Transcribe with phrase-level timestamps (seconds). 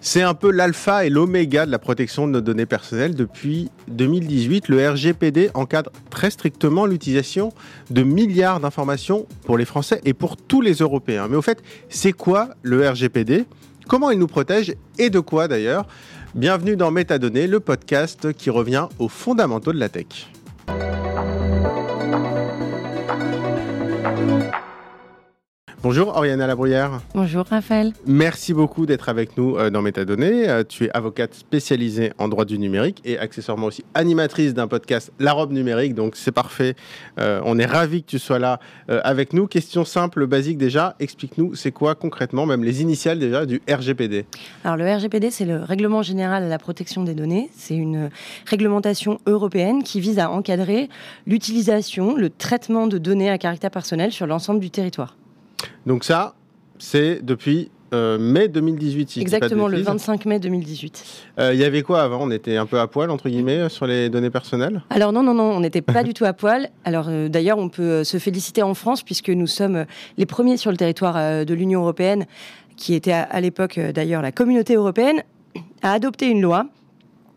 [0.00, 3.14] C'est un peu l'alpha et l'oméga de la protection de nos données personnelles.
[3.14, 7.52] Depuis 2018, le RGPD encadre très strictement l'utilisation
[7.90, 11.26] de milliards d'informations pour les Français et pour tous les Européens.
[11.28, 13.44] Mais au fait, c'est quoi le RGPD
[13.88, 15.86] Comment il nous protège et de quoi d'ailleurs?
[16.34, 20.30] Bienvenue dans Métadonnées, le podcast qui revient aux fondamentaux de la tech.
[25.80, 27.00] Bonjour Oriana Labruyère.
[27.14, 27.92] Bonjour Raphaël.
[28.04, 30.48] Merci beaucoup d'être avec nous euh, dans Métadonnées.
[30.48, 35.12] Euh, tu es avocate spécialisée en droit du numérique et accessoirement aussi animatrice d'un podcast
[35.20, 35.94] La Robe Numérique.
[35.94, 36.74] Donc c'est parfait.
[37.20, 38.58] Euh, on est ravis que tu sois là
[38.88, 39.46] avec nous.
[39.46, 40.96] Question simple, basique déjà.
[40.98, 44.26] Explique-nous, c'est quoi concrètement, même les initiales déjà du RGPD
[44.64, 47.50] Alors le RGPD, c'est le Règlement général à la protection des données.
[47.56, 48.10] C'est une
[48.46, 50.88] réglementation européenne qui vise à encadrer
[51.26, 55.14] l'utilisation, le traitement de données à caractère personnel sur l'ensemble du territoire.
[55.86, 56.34] Donc ça,
[56.78, 59.20] c'est depuis euh, mai 2018.
[59.20, 61.04] Exactement, le 25 mai 2018.
[61.38, 62.22] Euh, il y avait quoi avant?
[62.22, 64.82] On était un peu à poil, entre guillemets, sur les données personnelles?
[64.90, 66.68] Alors non, non, non, on n'était pas du tout à poil.
[66.84, 69.86] Alors euh, d'ailleurs, on peut se féliciter en France, puisque nous sommes
[70.18, 72.26] les premiers sur le territoire de l'Union européenne,
[72.76, 75.22] qui était à l'époque d'ailleurs la communauté européenne,
[75.82, 76.66] à adopter une loi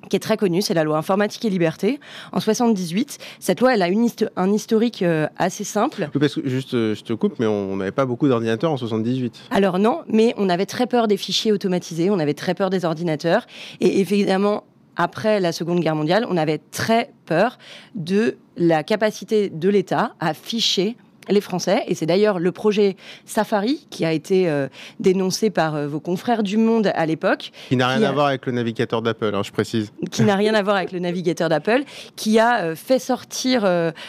[0.09, 1.99] qui est très connue, c'est la loi informatique et liberté.
[2.31, 4.01] En 78, cette loi, elle a une
[4.35, 6.09] un historique euh, assez simple.
[6.19, 9.43] parce que, juste, euh, je te coupe, mais on n'avait pas beaucoup d'ordinateurs en 78.
[9.51, 12.83] Alors non, mais on avait très peur des fichiers automatisés, on avait très peur des
[12.83, 13.45] ordinateurs,
[13.79, 14.63] et évidemment,
[14.95, 17.57] après la Seconde Guerre mondiale, on avait très peur
[17.95, 20.97] de la capacité de l'État à ficher
[21.29, 21.83] les Français.
[21.87, 22.95] Et c'est d'ailleurs le projet
[23.25, 24.67] Safari qui a été euh,
[24.99, 27.51] dénoncé par euh, vos confrères du Monde à l'époque.
[27.69, 29.91] Qui n'a rien à voir avec le navigateur d'Apple, hein, je précise.
[30.11, 31.83] Qui n'a rien à voir avec le navigateur d'Apple,
[32.15, 33.67] qui a euh, fait sortir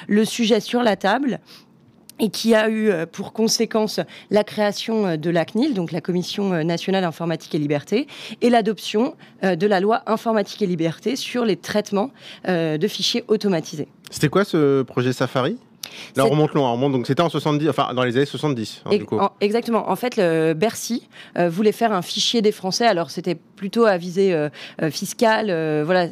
[0.09, 1.41] le sujet sur la table
[2.19, 7.05] et qui a eu pour conséquence la création de la CNIL, donc la Commission nationale
[7.05, 8.06] informatique et liberté,
[8.41, 12.11] et l'adoption de la loi informatique et liberté sur les traitements
[12.47, 13.89] de fichiers automatisés.
[14.11, 15.56] C'était quoi ce projet Safari?
[16.16, 18.82] Là, on remonte loin, on remonte, donc c'était en 70, enfin dans les années 70.
[18.84, 19.19] Hein, du coup.
[19.41, 19.91] exactement.
[19.91, 22.87] En fait, le Bercy euh, voulait faire un fichier des Français.
[22.87, 24.48] Alors c'était plutôt à visée euh,
[24.82, 25.47] euh, fiscale,
[25.84, 26.09] voilà.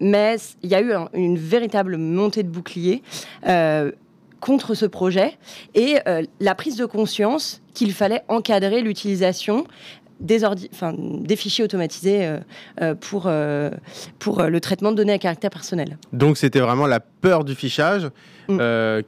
[0.00, 3.02] Mais il y a eu une véritable montée de bouclier
[4.40, 5.38] contre ce projet
[5.74, 5.98] et
[6.40, 9.64] la prise de conscience qu'il fallait encadrer l'utilisation
[10.22, 12.38] des, enfin, des fichiers automatisés euh,
[12.80, 13.70] euh, pour, euh,
[14.18, 15.98] pour le traitement de données à caractère personnel.
[16.12, 18.10] Donc c'était vraiment la peur du fichage
[18.48, 18.58] mm.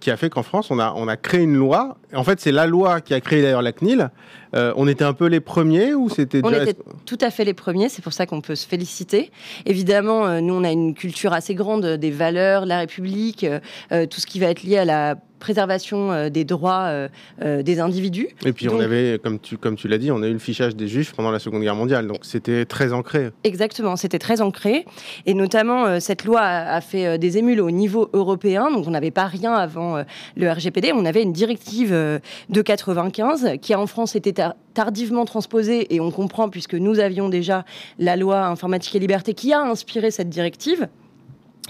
[0.00, 1.98] qui a fait qu'en France, on a, on a créé une loi.
[2.14, 4.10] En fait, c'est la loi qui a créé d'ailleurs la CNIL.
[4.54, 7.90] on était un peu les premiers ou c'était On était tout à fait les premiers,
[7.90, 9.30] c'est pour ça qu'on peut se féliciter.
[9.66, 13.44] Évidemment, nous, on a une culture assez grande des valeurs, de la République,
[13.90, 17.08] tout ce qui va être lié à la préservation euh, des droits euh,
[17.42, 18.28] euh, des individus.
[18.46, 20.74] Et puis on avait, comme tu, comme tu l'as dit, on a eu le fichage
[20.74, 23.30] des juifs pendant la Seconde Guerre mondiale, donc c'était très ancré.
[23.44, 24.86] Exactement, c'était très ancré.
[25.26, 29.26] Et notamment, cette loi a, fait des émules au niveau européen, donc on n'avait pas
[29.26, 30.04] rien avant
[30.36, 34.42] le RGPD, on avait une directive de 95 qui en France était
[34.74, 37.64] tardivement transposée, et on comprend puisque nous avions déjà
[37.98, 40.88] la loi informatique et liberté qui a inspiré cette directive.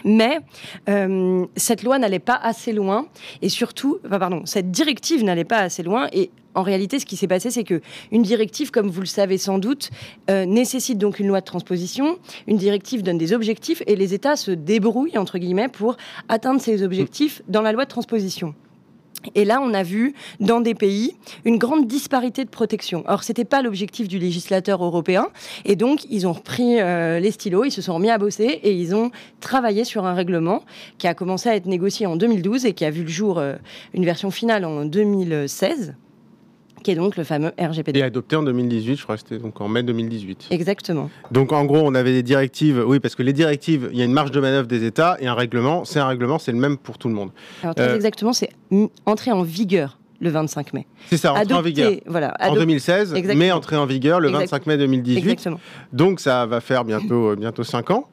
[0.04, 0.38] Mais
[0.88, 3.06] euh, cette loi n'allait pas assez loin
[3.42, 7.26] et surtout, pardon, cette directive n'allait pas assez loin et en réalité, ce qui s'est
[7.26, 7.80] passé, c'est que
[8.12, 9.90] une directive, comme vous le savez sans doute,
[10.30, 12.18] euh, nécessite donc une loi de transposition.
[12.46, 15.96] Une directive donne des objectifs et les États se débrouillent entre guillemets pour
[16.28, 18.54] atteindre ces objectifs dans la loi de transposition.
[19.34, 23.04] Et là, on a vu dans des pays une grande disparité de protection.
[23.06, 25.28] Or, c'était pas l'objectif du législateur européen.
[25.64, 28.72] Et donc, ils ont repris euh, les stylos, ils se sont remis à bosser et
[28.72, 29.10] ils ont
[29.40, 30.62] travaillé sur un règlement
[30.98, 33.54] qui a commencé à être négocié en 2012 et qui a vu le jour, euh,
[33.92, 35.94] une version finale en 2016
[36.84, 37.98] qui est donc le fameux RGPD.
[37.98, 40.48] Et adopté en 2018, je crois que c'était donc en mai 2018.
[40.50, 41.10] Exactement.
[41.32, 44.04] Donc en gros, on avait des directives, oui, parce que les directives, il y a
[44.04, 46.76] une marge de manœuvre des États et un règlement, c'est un règlement, c'est le même
[46.76, 47.30] pour tout le monde.
[47.62, 48.50] Alors très euh, exactement, c'est
[49.06, 50.86] entré en vigueur le 25 mai.
[51.06, 51.92] C'est ça, entré en vigueur.
[52.06, 55.18] Voilà, en 2016, mais entré en vigueur le 25 mai 2018.
[55.18, 55.60] Exactement.
[55.92, 58.08] Donc ça va faire bientôt, euh, bientôt 5 ans.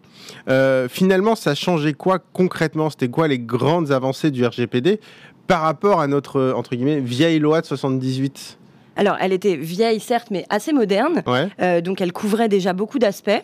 [0.50, 2.90] Euh, finalement, ça changeait quoi concrètement?
[2.90, 5.00] C'était quoi les grandes avancées du RGPD
[5.48, 8.58] par rapport à notre, entre guillemets, vieille loi de 78
[9.02, 11.24] Alors, elle était vieille, certes, mais assez moderne.
[11.26, 11.82] Ouais.
[11.82, 13.44] donc, elle couvrait déjà beaucoup d'aspects.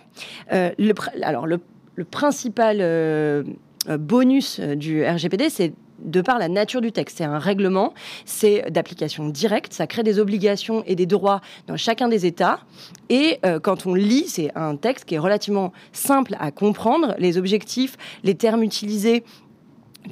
[0.51, 0.94] le,
[1.24, 1.59] alors, le,
[1.95, 3.45] le principal
[3.88, 7.18] bonus du RGPD, c'est de par la nature du texte.
[7.18, 7.94] C'est un règlement,
[8.25, 12.59] c'est d'application directe, ça crée des obligations et des droits dans chacun des États.
[13.09, 17.38] Et euh, quand on lit, c'est un texte qui est relativement simple à comprendre, les
[17.38, 19.24] objectifs, les termes utilisés,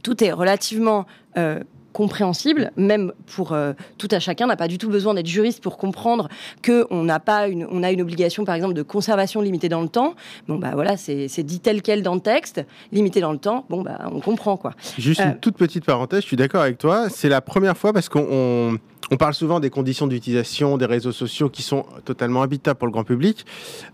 [0.03, 1.06] tout est relativement
[1.38, 1.59] euh,
[1.95, 4.47] compréhensible, même pour euh, tout à chacun.
[4.47, 6.27] n'a pas du tout besoin d'être juriste pour comprendre
[6.62, 9.81] que on n'a pas une, on a une obligation, par exemple, de conservation limitée dans
[9.81, 10.13] le temps.
[10.50, 12.62] Bon, bah voilà, c'est dit tel quel dans le texte,
[12.92, 13.65] limité dans le temps.
[13.69, 14.74] Bon, bah on comprend quoi.
[14.97, 17.07] Juste une toute petite parenthèse, je suis d'accord avec toi.
[17.09, 18.77] C'est la première fois parce qu'on
[19.12, 22.92] on parle souvent des conditions d'utilisation des réseaux sociaux qui sont totalement habitables pour le
[22.92, 23.46] grand public.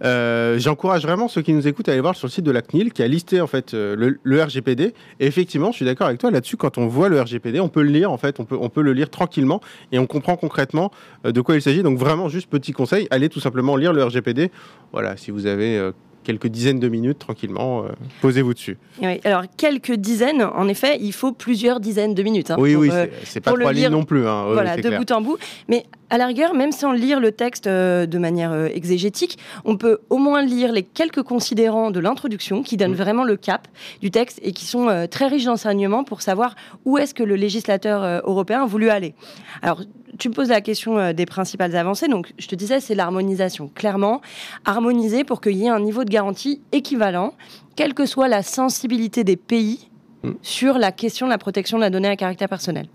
[0.04, 2.62] Euh, j'encourage vraiment ceux qui nous écoutent à aller voir sur le site de la
[2.62, 4.94] CNIL qui a listé en fait euh, le, RGPD.
[5.20, 6.58] Et effectivement, je suis d'accord avec toi là-dessus.
[6.58, 8.82] Quand on voit le RGPD, on peut le lire en fait, on peut, on peut
[8.82, 9.62] le lire tranquillement
[9.92, 10.92] et on comprend concrètement
[11.26, 11.84] euh, de quoi il s'agit.
[11.84, 14.52] Donc vraiment, juste petit conseil, allez tout simplement lire le RGPD.
[14.94, 15.92] Voilà, si vous avez
[16.24, 17.84] quelques dizaines de minutes tranquillement.
[17.84, 17.90] Euh,
[18.22, 18.78] posez-vous dessus.
[19.02, 22.52] Oui, alors quelques dizaines, en effet, il faut plusieurs dizaines de minutes.
[22.52, 24.28] Hein, oui, oui, euh, c'est pas trois lignes non plus.
[24.28, 24.46] Hein.
[24.54, 25.38] voilà, de bout en bout.
[25.68, 30.00] Mais à la rigueur, même sans lire le texte euh, de manière exégétique, on peut
[30.12, 32.96] au moins lire les quelques considérants de l'introduction qui donnent mm.
[32.96, 33.68] vraiment le cap
[34.02, 36.56] du texte et qui sont très riches d'enseignements pour savoir
[36.86, 39.16] où est-ce que le législateur européen a voulu aller.
[39.64, 39.82] Alors,
[40.18, 42.08] tu me poses la question euh, des principales avancées.
[42.08, 43.70] Donc, je te disais, c'est l'harmonisation.
[43.74, 44.22] Clairement,
[44.66, 47.34] harmoniser pour qu'il y ait un niveau de garantie équivalent,
[47.76, 49.90] quelle que soit la sensibilité des pays
[50.24, 50.32] mm.
[50.42, 52.88] sur la question de la protection de la donnée à caractère personnel.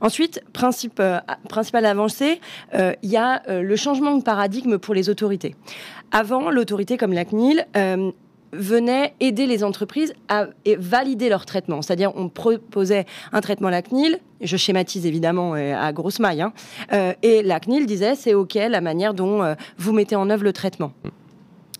[0.00, 0.42] Ensuite,
[1.00, 2.40] euh, principale avancée,
[2.74, 5.54] euh, il y a le changement de paradigme pour les autorités.
[6.10, 7.66] Avant, l'autorité comme la CNIL
[8.52, 10.46] venait aider les entreprises à
[10.78, 11.82] valider leur traitement.
[11.82, 16.42] C'est-à-dire, on proposait un traitement à la CNIL, je schématise évidemment euh, à grosse maille,
[16.42, 16.52] hein,
[16.92, 20.44] euh, et la CNIL disait c'est OK la manière dont euh, vous mettez en œuvre
[20.44, 20.92] le traitement.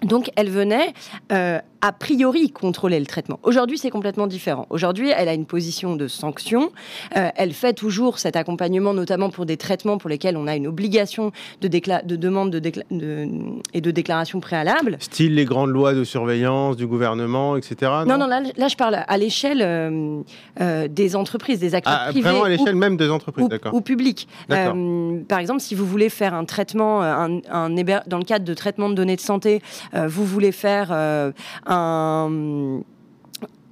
[0.02, 0.94] Donc, elle venait
[1.30, 3.40] euh, a priori contrôler le traitement.
[3.42, 4.66] Aujourd'hui, c'est complètement différent.
[4.70, 6.72] Aujourd'hui, elle a une position de sanction.
[7.16, 10.66] Euh, elle fait toujours cet accompagnement, notamment pour des traitements pour lesquels on a une
[10.68, 12.62] obligation de, de demande de
[13.74, 14.96] et de déclaration préalable.
[15.00, 17.90] Style les grandes lois de surveillance du gouvernement, etc.
[18.06, 22.28] Non, non, là, je parle à l'échelle euh, des entreprises, des acteurs ah, privés.
[22.28, 23.74] Vraiment à l'échelle même des entreprises, d'accord.
[23.74, 24.28] Ou publics.
[24.48, 27.70] par exemple, si vous voulez faire un traitement, un, un,
[28.06, 29.62] dans le cadre de traitement de données de santé,
[29.94, 31.32] euh, vous voulez faire euh,
[31.72, 32.82] un,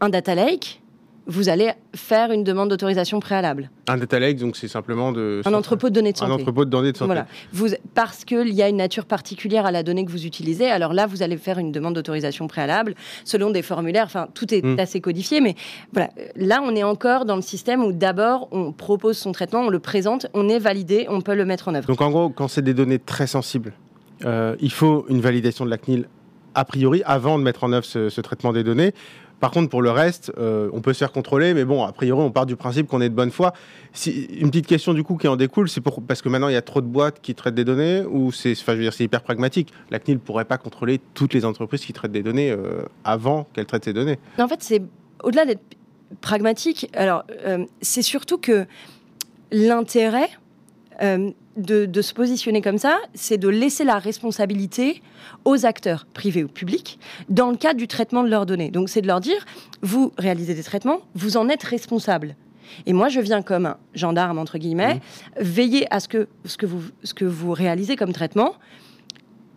[0.01, 0.81] un data lake,
[1.27, 3.71] vous allez faire une demande d'autorisation préalable.
[3.87, 5.43] Un data lake, donc c'est simplement de...
[5.45, 6.33] Un entrepôt de données de santé.
[6.33, 7.07] Un entrepôt de données de santé.
[7.07, 7.27] Voilà.
[7.53, 10.93] Vous, parce qu'il y a une nature particulière à la donnée que vous utilisez, alors
[10.93, 12.95] là, vous allez faire une demande d'autorisation préalable
[13.25, 14.07] selon des formulaires.
[14.07, 14.81] Enfin, tout est hmm.
[14.81, 15.55] assez codifié, mais
[15.93, 16.11] voilà.
[16.35, 19.79] Là, on est encore dans le système où d'abord, on propose son traitement, on le
[19.79, 21.87] présente, on est validé, on peut le mettre en œuvre.
[21.87, 23.73] Donc en gros, quand c'est des données très sensibles,
[24.25, 26.09] euh, il faut une validation de la CNIL
[26.55, 28.93] a priori avant de mettre en œuvre ce, traitement des données.
[29.41, 32.21] Par contre, pour le reste, euh, on peut se faire contrôler, mais bon, a priori,
[32.21, 33.55] on part du principe qu'on est de bonne foi.
[33.95, 36.53] Si, une petite question du coup qui en découle, c'est pour, parce que maintenant il
[36.53, 38.93] y a trop de boîtes qui traitent des données, ou c'est, enfin, je veux dire,
[38.93, 39.73] c'est hyper pragmatique.
[39.91, 43.47] La CNIL ne pourrait pas contrôler toutes les entreprises qui traitent des données euh, avant
[43.55, 44.19] qu'elles traitent ces données.
[44.39, 44.83] En fait, c'est
[45.23, 45.63] au-delà d'être
[46.21, 46.91] pragmatique.
[46.93, 48.67] Alors, euh, c'est surtout que
[49.53, 50.29] l'intérêt
[51.57, 55.03] de, se positionner comme ça, c'est de laisser la responsabilité
[55.45, 56.99] aux acteurs privés ou publics
[57.29, 58.71] dans le cadre du traitement de leurs données.
[58.71, 59.45] Donc c'est de leur dire,
[59.83, 62.37] vous réalisez des traitements, vous en êtes responsable.
[62.87, 65.01] Et moi, je viens comme un gendarme, entre guillemets, mmh.
[65.41, 68.55] veiller à ce que, ce, que vous, ce que vous réalisez comme traitement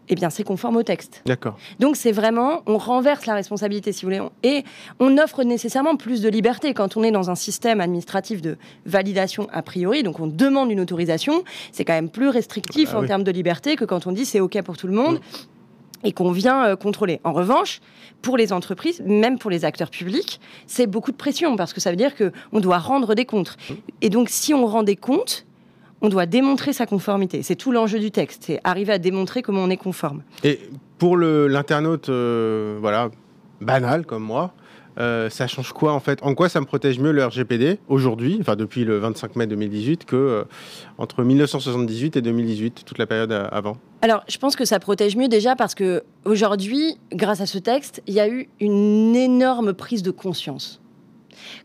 [0.10, 1.22] eh bien, c'est conforme au texte.
[1.26, 1.58] D'accord.
[1.80, 4.64] Donc, c'est vraiment, on renverse la responsabilité, si vous voulez, et
[5.00, 9.48] on offre nécessairement plus de liberté quand on est dans un système administratif de validation
[9.52, 10.04] a priori.
[10.04, 11.44] Donc, on demande une autorisation.
[11.72, 14.40] C'est quand même plus restrictif ah en termes de liberté que quand on dit c'est
[14.40, 15.16] OK pour tout le monde.
[15.16, 16.06] Mm.
[16.06, 17.22] Et qu'on vient euh, contrôler.
[17.24, 17.80] En revanche,
[18.22, 21.92] pour les entreprises, même pour les acteurs publics, c'est beaucoup de pression parce que ça
[21.92, 23.56] veut dire qu'on doit rendre des comptes.
[23.70, 23.74] Mm.
[24.02, 25.46] Et donc, si on rend des comptes,
[26.04, 27.42] on doit démontrer sa conformité.
[27.42, 30.22] C'est tout l'enjeu du texte, c'est arriver à démontrer comment on est conforme.
[30.44, 30.60] Et
[31.00, 33.10] pour l'internaute, euh, voilà,
[33.62, 34.54] banal comme moi,
[35.00, 36.20] euh, ça change quoi en fait?
[36.22, 40.06] En quoi ça me protège mieux le RGPD aujourd'hui, enfin depuis le 25 mai 2018,
[40.06, 40.44] que euh,
[40.98, 43.78] entre 1978 et 2018, toute la période avant?
[44.02, 48.04] Alors, je pense que ça protège mieux déjà parce que aujourd'hui, grâce à ce texte,
[48.08, 50.82] il y a eu une énorme prise de conscience.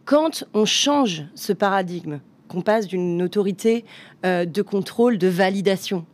[0.04, 3.84] Quand on change ce paradigme qu'on passe d'une autorité
[4.24, 6.04] euh, de contrôle, de validation,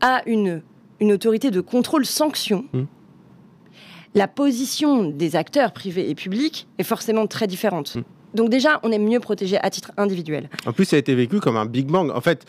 [0.00, 0.62] à une,
[1.00, 2.82] une autorité de contrôle-sanction, mmh.
[4.14, 7.96] la position des acteurs privés et publics est forcément très différente.
[7.96, 8.02] Mmh.
[8.34, 10.50] Donc déjà, on est mieux protégé à titre individuel.
[10.66, 12.10] En plus, ça a été vécu comme un Big Bang.
[12.10, 12.44] En fait,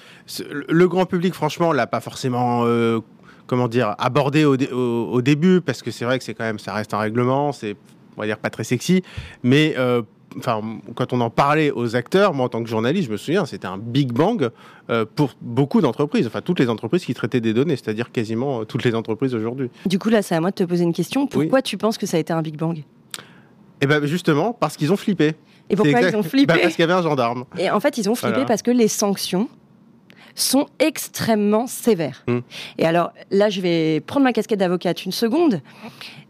[0.67, 2.99] le grand public, franchement, l'a pas forcément, euh,
[3.45, 6.43] comment dire, abordé au, dé- au- au début, parce que c'est vrai que c'est quand
[6.43, 7.77] même, ça reste un règlement, c'est,
[8.17, 9.01] on va dire, pas très sexy.
[9.43, 10.01] Mais, euh,
[10.37, 10.61] enfin,
[10.95, 13.67] quand on en parlait aux acteurs, moi, en tant que journaliste, je me souviens, c'était
[13.67, 14.49] un Big Bang
[14.89, 18.63] euh, pour beaucoup d'entreprises, enfin, toutes les entreprises qui traitaient des données, c'est-à-dire quasiment euh,
[18.65, 19.69] toutes les entreprises aujourd'hui.
[19.85, 21.27] Du coup, là, c'est à moi de te poser une question.
[21.27, 22.83] Pourquoi tu penses que ça a été un Big Bang?
[23.81, 25.35] Et bien, justement, parce qu'ils ont flippé.
[25.69, 27.45] Et pourquoi ils ont flippé Bah, Parce qu'il y avait un gendarme.
[27.57, 28.47] Et en fait, ils ont flippé Voilà.
[28.47, 29.49] parce que les sanctions
[30.33, 32.23] sont extrêmement sévères.
[32.27, 32.39] Hmm.
[32.77, 35.61] Et alors, là, je vais prendre ma casquette d'avocate une seconde.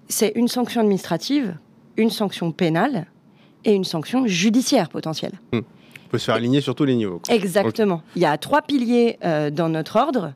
[0.08, 1.58] C'est une sanction administrative,
[1.98, 3.08] une sanction pénale
[3.66, 5.34] et une sanction judiciaire potentielle.
[5.54, 5.64] Il
[6.12, 7.20] faut se faire aligner sur tous les niveaux.
[7.20, 7.36] quoi.
[7.36, 8.02] Exactement.
[8.16, 10.34] Il y a trois piliers euh, dans notre ordre.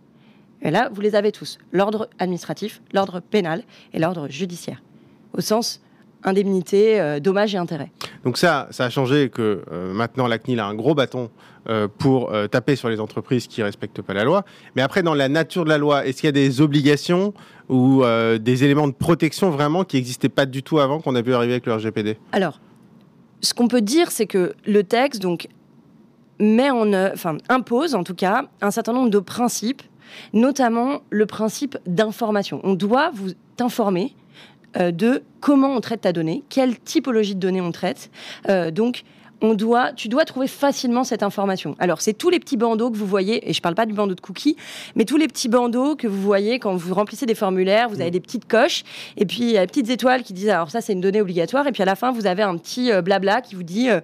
[0.62, 1.58] Et là, vous les avez tous.
[1.72, 3.64] L'ordre administratif, l'ordre pénal
[3.94, 4.82] et l'ordre judiciaire.
[5.34, 5.82] Au sens
[6.24, 7.92] indemnité, euh, dommages et intérêts.
[8.24, 11.30] Donc ça, ça a changé que euh, maintenant la CNIL a un gros bâton
[11.70, 14.44] euh, pour taper sur les entreprises qui respectent pas la loi.
[14.76, 17.34] Mais après, dans la nature de la loi, est-ce qu'il y a des obligations
[17.70, 18.04] ou
[18.40, 21.54] des éléments de protection vraiment qui n'existaient pas du tout avant qu'on a vu arriver
[21.54, 22.60] avec le RGPD Alors,
[23.42, 25.26] ce qu'on peut dire, c'est que le texte
[27.50, 29.84] impose en tout cas un certain nombre de principes,
[30.34, 32.62] notamment le principe d'information.
[32.64, 34.16] On doit vous informer
[34.78, 38.10] euh, de comment on traite ta donnée, quelle typologie de données on traite.
[38.50, 39.04] Euh, donc
[39.42, 41.76] on doit, tu dois trouver facilement cette information.
[41.80, 43.94] Alors, c'est tous les petits bandeaux que vous voyez, et je ne parle pas du
[43.94, 44.56] bandeau de cookies,
[44.96, 48.12] mais tous les petits bandeaux que vous voyez quand vous remplissez des formulaires, vous avez
[48.12, 48.84] des petites coches,
[49.18, 51.22] et puis il y a des petites étoiles qui disent, alors ça, c'est une donnée
[51.22, 53.90] obligatoire, et puis à la fin, vous avez un petit euh, blabla qui vous dit...
[53.90, 54.00] euh,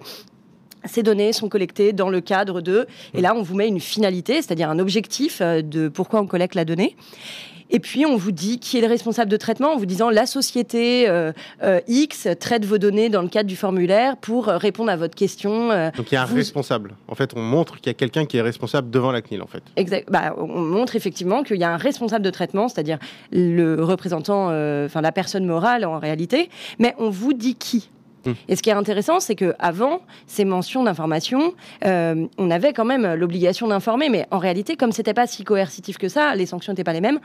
[0.84, 2.86] ces données sont collectées dans le cadre de...
[3.12, 6.54] Et là, on vous met une finalité, c'est-à-dire un objectif euh, de pourquoi on collecte
[6.54, 6.96] la donnée.
[7.70, 10.26] Et puis, on vous dit qui est le responsable de traitement en vous disant la
[10.26, 11.32] société euh,
[11.62, 15.14] euh, X traite vos données dans le cadre du formulaire pour euh, répondre à votre
[15.14, 15.68] question.
[15.96, 16.94] Donc il y a un Vous- responsable.
[17.08, 19.46] En fait, on montre qu'il y a quelqu'un qui est responsable devant la CNIL, en
[19.46, 19.62] fait.
[19.76, 20.10] Exact.
[20.10, 22.98] Bah, on montre effectivement qu'il y a un responsable de traitement, c'est-à-dire
[23.32, 27.90] le représentant, enfin la personne morale en réalité, mais on vous dit qui.
[28.24, 28.32] Hmm.
[28.48, 32.84] Et ce qui est intéressant, c'est que avant ces mentions d'information, euh, on avait quand
[32.84, 36.72] même l'obligation d'informer, mais en réalité, comme c'était pas si coercitif que ça, les sanctions
[36.72, 37.20] n'étaient pas les mêmes.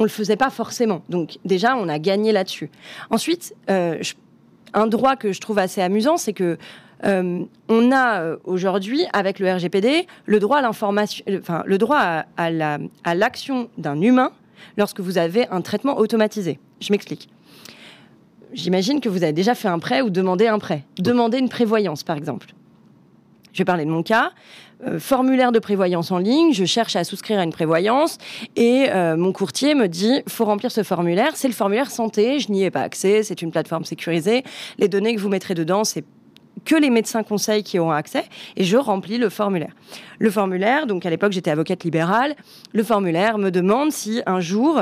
[0.00, 1.02] On le faisait pas forcément.
[1.10, 2.70] Donc déjà, on a gagné là-dessus.
[3.10, 4.14] Ensuite, euh, je-
[4.72, 6.56] un droit que je trouve assez amusant, c'est que
[7.04, 11.98] euh, on a euh, aujourd'hui, avec le RGPD, le droit à l'information, enfin le droit
[11.98, 14.32] à, à la- à l'action d'un humain
[14.76, 16.58] lorsque vous avez un traitement automatisé.
[16.80, 17.28] Je m'explique.
[18.52, 20.84] J'imagine que vous avez déjà fait un prêt ou demandé un prêt.
[20.98, 22.48] Demandé une prévoyance, par exemple.
[23.52, 24.32] Je vais parler de mon cas.
[24.86, 28.16] Euh, formulaire de prévoyance en ligne, je cherche à souscrire à une prévoyance
[28.56, 31.32] et euh, mon courtier me dit faut remplir ce formulaire.
[31.34, 34.42] C'est le formulaire santé, je n'y ai pas accès, c'est une plateforme sécurisée.
[34.78, 36.04] Les données que vous mettrez dedans, c'est
[36.64, 38.24] que les médecins conseils qui auront accès
[38.56, 39.74] et je remplis le formulaire.
[40.18, 42.34] Le formulaire, donc à l'époque j'étais avocate libérale,
[42.72, 44.80] le formulaire me demande si un jour,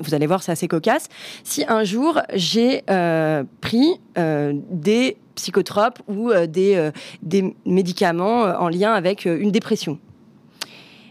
[0.00, 1.08] vous allez voir c'est assez cocasse,
[1.44, 6.90] si un jour j'ai euh, pris euh, des psychotropes ou euh, des,
[7.22, 9.98] des médicaments en lien avec une dépression.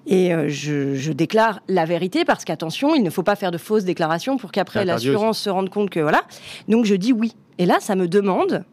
[0.10, 3.84] Et je, je déclare la vérité parce qu'attention, il ne faut pas faire de fausses
[3.84, 6.24] déclarations pour qu'après l'assurance se rende compte que voilà.
[6.70, 7.36] Donc je dis oui.
[7.58, 8.64] Et là, ça me demande,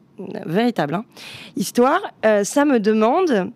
[0.46, 1.04] véritable hein,
[1.56, 3.50] histoire, ça me demande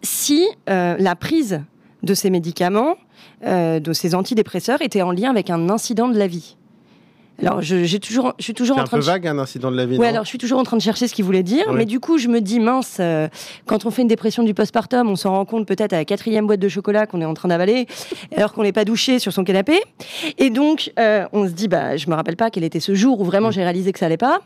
[0.00, 1.60] si la prise
[2.02, 2.96] de ces médicaments,
[3.44, 6.56] euh, de ces antidépresseurs, était en lien avec un incident de la vie.
[7.42, 9.38] Alors, je, j'ai toujours, je suis toujours C'est en un train peu de vague un
[9.38, 9.98] incident de la vie.
[9.98, 12.00] Non alors je suis toujours en train de chercher ce qu'il voulait dire, mais du
[12.00, 13.28] coup, je me dis, mince, euh,
[13.66, 16.46] quand on fait une dépression du postpartum, on s'en rend compte peut-être à la quatrième
[16.46, 17.86] boîte de chocolat qu'on est en train d'avaler,
[18.34, 19.78] alors qu'on n'est pas douché sur son canapé.
[20.38, 23.20] Et donc, euh, on se dit, bah, je me rappelle pas quel était ce jour
[23.20, 23.26] où Mm.
[23.26, 24.40] vraiment j'ai réalisé que ça allait pas.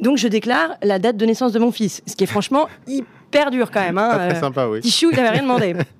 [0.00, 3.52] Donc, je déclare la date de naissance de mon fils, ce qui est franchement hyper
[3.52, 3.98] dur quand même.
[3.98, 4.80] Hein, Pas très euh, sympa, oui.
[4.80, 5.76] Petit chou, il n'avait rien demandé.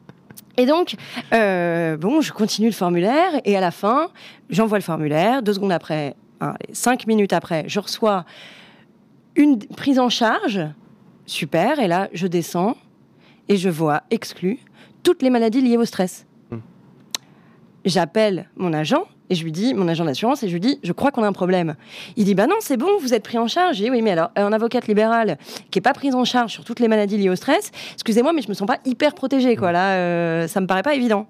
[0.56, 0.96] Et donc,
[1.32, 4.08] euh, bon, je continue le formulaire et à la fin,
[4.48, 5.42] j'envoie le formulaire.
[5.42, 8.24] Deux secondes après, hein, cinq minutes après, je reçois
[9.34, 10.60] une prise en charge.
[11.26, 11.78] Super.
[11.80, 12.76] Et là, je descends
[13.48, 14.58] et je vois exclu
[15.02, 16.26] toutes les maladies liées au stress.
[16.50, 16.58] Hmm.
[17.84, 20.92] J'appelle mon agent et je lui dis, mon agent d'assurance, et je lui dis, je
[20.92, 21.74] crois qu'on a un problème.
[22.16, 23.76] Il dit, bah non, c'est bon, vous êtes pris en charge.
[23.76, 25.38] J'ai oui, mais alors, un avocate libérale
[25.70, 28.42] qui est pas prise en charge sur toutes les maladies liées au stress, excusez-moi, mais
[28.42, 29.72] je me sens pas hyper protégée, quoi.
[29.72, 31.26] Là, euh, ça me paraît pas évident.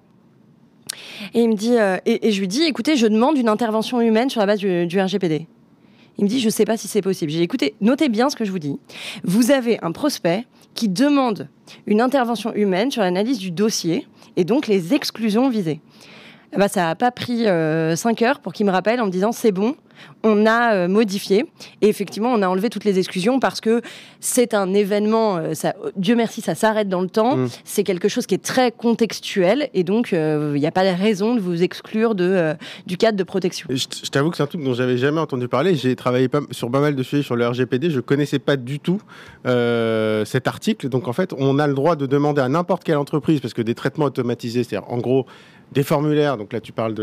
[1.33, 4.29] Et il me dit, euh, et, je lui dis, écoutez, je demande une intervention humaine
[4.29, 5.47] sur la base du, RGPD.
[6.17, 7.31] Il me dit, je sais pas si c'est possible.
[7.31, 8.79] J'ai dit, écoutez, notez bien ce que je vous dis.
[9.23, 11.47] Vous avez un prospect qui demande
[11.85, 15.81] une intervention humaine sur l'analyse du dossier et donc les exclusions visées.
[16.53, 19.31] Eh ben, ça n'a pas pris 5 heures pour qu'il me rappelle en me disant
[19.31, 19.75] c'est bon,
[20.23, 21.45] on a euh, modifié
[21.81, 23.81] et effectivement on a enlevé toutes les exclusions parce que
[24.19, 27.47] c'est un événement, euh, ça, Dieu merci, ça s'arrête dans le temps, Mm.
[27.65, 30.95] c'est quelque chose qui est très contextuel et donc euh, il n'y a pas de
[30.97, 32.53] raison de vous exclure de, euh,
[32.85, 33.67] du cadre de protection.
[33.69, 35.75] Je t'avoue que c'est un truc dont j'avais jamais entendu parler.
[35.75, 37.89] J'ai travaillé pas- sur pas mal de sujets sur le RGPD.
[37.89, 39.01] Je connaissais pas du tout
[39.47, 40.89] euh, cet article.
[40.89, 43.61] Donc en fait, on a le droit de demander à n'importe quelle entreprise, parce que
[43.61, 45.25] des traitements automatisés, c'est-à-dire en gros
[45.71, 46.37] des formulaires.
[46.37, 46.93] Donc là, tu parles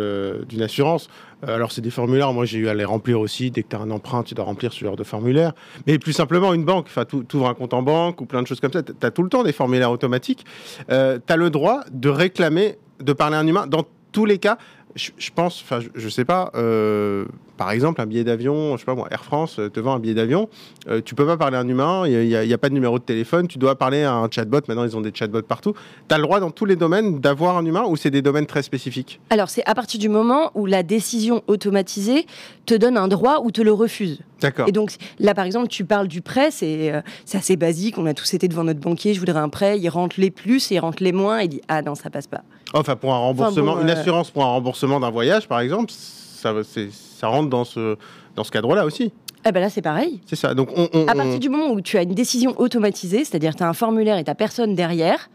[0.48, 1.08] d'une assurance.
[1.46, 2.32] Euh, alors c'est des formulaires.
[2.32, 3.50] Moi, j'ai eu à les remplir aussi.
[3.50, 5.52] Dès que tu as un emprunt, tu dois remplir ce genre de formulaire.
[5.86, 6.86] Mais plus simplement, une banque.
[6.88, 8.82] Enfin, tu ouvres un compte en banque ou plein de choses comme ça.
[8.82, 10.44] Tu as tout le temps des formulaires automatiques.
[10.90, 14.38] Euh, tu as le droit de réclamer, de parler à un humain dans tous les
[14.38, 14.58] cas.
[14.94, 17.24] Je, pense, enfin, je, je sais pas, euh,
[17.56, 19.98] par exemple, un billet d'avion, je sais pas moi, Air France euh, te vend un
[19.98, 20.48] billet d'avion,
[20.88, 23.04] euh, tu peux pas parler à un humain, il n'y a, pas de numéro de
[23.04, 25.74] téléphone, tu dois parler à un chatbot, maintenant ils ont des chatbots partout.
[26.08, 28.46] Tu as le droit dans tous les domaines d'avoir un humain ou c'est des domaines
[28.46, 29.20] très spécifiques?
[29.30, 32.26] Alors c'est à partir du moment où la décision automatisée
[32.66, 34.20] te donne un droit ou te le refuse.
[34.40, 34.68] D'accord.
[34.68, 37.00] Et donc là, par exemple, tu parles du prêt, c'est euh,
[37.32, 37.98] assez basique.
[37.98, 40.70] On a tous été devant notre banquier, je voudrais un prêt, il rentre les plus
[40.70, 42.42] et il rentre les moins, et il dit ah non, ça passe pas.
[42.72, 45.92] Enfin, pour un remboursement, bon, une euh, assurance pour un remboursement d'un voyage, par exemple,
[45.92, 47.96] ça, c'est- ça rentre dans ce,
[48.36, 49.12] dans ce cadre-là aussi.
[49.46, 50.20] Eh ben là, c'est pareil.
[50.26, 50.54] C'est ça.
[50.54, 53.62] Donc, on, on- À partir du moment où tu as une décision automatisée, c'est-à-dire tu
[53.62, 55.28] as un formulaire et tu personne derrière,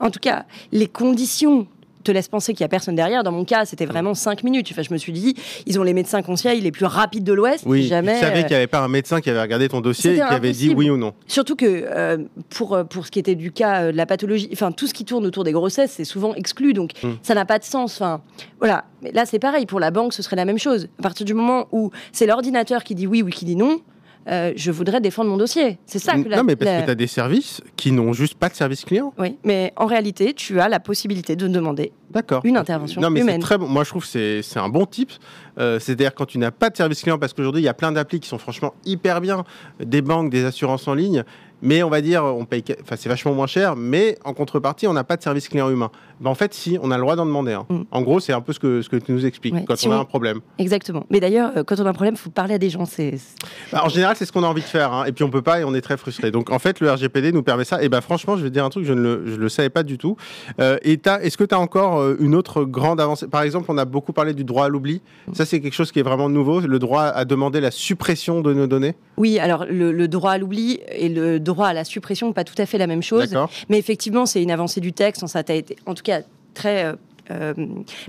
[0.00, 1.66] en tout cas, les conditions
[2.06, 3.22] te laissent penser qu'il y a personne derrière.
[3.22, 4.68] Dans mon cas, c'était vraiment cinq minutes.
[4.72, 5.34] Enfin, je me suis dit,
[5.66, 7.64] ils ont les médecins conseils les plus rapides de l'Ouest.
[7.66, 8.14] oui, si jamais.
[8.14, 10.16] tu savais euh, qu'il n'y avait pas un médecin qui avait regardé ton dossier et
[10.16, 11.12] qui avait dit oui ou non.
[11.26, 12.18] Surtout que euh,
[12.50, 14.94] pour, euh, pour ce qui était du cas euh, de la pathologie, enfin tout ce
[14.94, 17.08] qui tourne autour des grossesses, c'est souvent exclu, donc Mm.
[17.22, 17.94] ça n'a pas de sens.
[17.96, 18.20] Enfin
[18.58, 20.88] voilà, mais là c'est pareil pour la banque, ce serait la même chose.
[20.98, 23.80] À partir du moment où c'est l'ordinateur qui dit oui ou qui dit non,
[24.28, 25.78] euh, je voudrais défendre mon dossier.
[25.86, 28.12] C'est ça que la- non, mais parce la- que tu as des services qui n'ont
[28.12, 29.12] juste pas de service client.
[29.18, 32.40] Oui, mais en réalité, tu as la possibilité de demander D'accord.
[32.44, 33.40] une intervention Non, mais humaine.
[33.40, 33.66] très bon.
[33.68, 35.12] Moi, je trouve que c'est c'est un bon type.
[35.58, 37.92] Euh, C'est-à-dire quand tu n'as pas de service client, parce qu'aujourd'hui, il y a plein
[37.92, 39.44] d'applis qui sont franchement hyper bien,
[39.80, 41.24] des banques, des assurances en ligne,
[41.62, 44.92] mais on va dire, on paye, enfin, c'est vachement moins cher, mais en contrepartie, on
[44.92, 45.90] n'a pas de service client humain.
[46.20, 47.64] Ben, en fait, si, on a le droit d'en demander un.
[47.70, 47.84] Mm.
[47.90, 49.88] En gros, c'est un peu ce que, ce que tu nous expliques Ouais, quand si
[49.88, 50.40] on a on- un problème.
[50.58, 51.04] Exactement.
[51.08, 52.84] Mais d'ailleurs, euh, quand on a un problème, il faut parler à des gens.
[52.84, 53.14] C'est
[53.72, 55.40] Bah, en général, c'est ce qu'on a envie de faire, hein, et puis on peut
[55.42, 56.30] pas, et on est très frustré.
[56.30, 57.82] Donc, en fait, le RGPD nous permet ça.
[57.82, 59.70] Et ben, franchement, je vais te dire un truc, je ne le, je le savais
[59.70, 60.16] pas du tout.
[60.60, 63.28] Euh, et est-ce que tu as encore euh, une autre grande avancée?
[63.28, 65.00] Par exemple, on a beaucoup parlé du droit à l'oubli.
[65.32, 68.52] Ça, c'est quelque chose qui est vraiment nouveau, le droit à demander la suppression de
[68.52, 68.94] nos données?
[69.16, 72.54] Oui, alors le, le droit à l'oubli et le droit à la suppression, pas tout
[72.58, 73.34] à fait la même chose.
[73.68, 75.26] Mais effectivement, c'est une avancée du texte.
[75.26, 76.20] Ça a été, en tout cas,
[76.52, 76.94] très euh,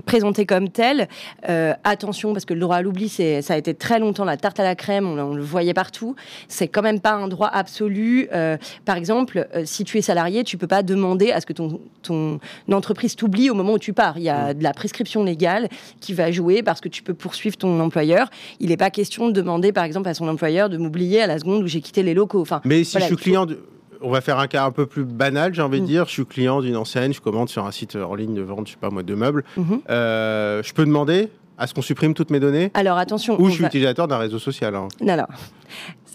[0.06, 1.08] présenté comme tel.
[1.48, 4.36] Euh, attention, parce que le droit à l'oubli, c'est- ça a été très longtemps la
[4.36, 5.06] tarte à la crème.
[5.06, 6.14] On, on le voyait partout.
[6.48, 8.28] C'est quand même pas un droit absolu.
[8.32, 11.52] Euh, par exemple, euh, si tu es salarié, tu peux pas demander à ce que
[11.52, 12.38] ton, ton
[12.72, 14.18] entreprise t'oublie au moment où tu pars.
[14.18, 15.68] Il y a de la prescription légale
[16.00, 18.30] qui va jouer parce que tu peux poursuivre ton employeur.
[18.60, 21.38] Il n'est pas question de demander, par exemple, à son employeur de m'oublier à la
[21.38, 22.40] seconde où j'ai quitté les locaux.
[22.40, 23.60] Enfin, Mais si Voilà, je suis client, de-
[24.00, 25.88] on va faire un cas un peu plus banal, j'ai envie de Mm.
[25.88, 26.04] dire.
[26.06, 28.72] Je suis client d'une enseigne, je commande sur un site en ligne de vente, je
[28.72, 29.44] sais pas moi, de meubles.
[29.56, 29.80] mhm.
[29.90, 33.40] Euh, je peux demander à ce qu'on supprime toutes mes données alors attention.
[33.40, 34.74] ou je suis va- utilisateur d'un réseau social.
[34.76, 34.88] hein.
[35.00, 35.26] Non, Alors,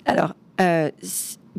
[0.05, 0.89] alors euh,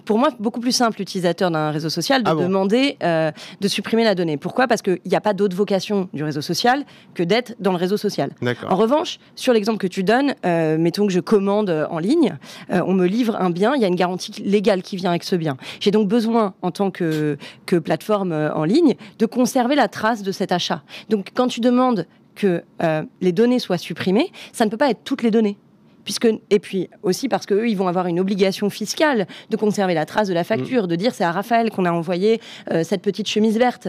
[0.04, 3.30] pour moi, beaucoup plus simple, l'utilisateur d'un réseau social, de Ah bon demander euh,
[3.60, 4.36] de supprimer la donnée.
[4.36, 4.66] Pourquoi?
[4.66, 7.96] Parce qu'il n'y a pas d'autre vocation du réseau social que d'être dans le réseau
[7.96, 8.30] social.
[8.68, 12.36] En revanche, sur l'exemple que tu donnes, euh, mettons que je commande euh, en ligne,
[12.72, 15.24] euh, on me livre un bien, il y a une garantie légale qui vient avec
[15.24, 15.56] ce bien.
[15.80, 20.32] J'ai donc besoin, en tant que, que plateforme en ligne, de conserver la trace de
[20.32, 20.82] cet achat.
[21.08, 22.62] Donc quand tu demandes que
[23.20, 25.56] les données soient supprimées, ça ne peut pas être toutes les données.
[26.04, 30.06] Puisque, et puis aussi parce qu'eux, ils vont avoir une obligation fiscale de conserver la
[30.06, 32.40] trace de la facture, de dire c'est à Raphaël qu'on a envoyé
[32.70, 33.88] euh, cette petite chemise verte.